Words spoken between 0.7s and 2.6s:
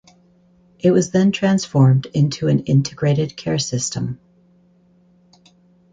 It was then transformed into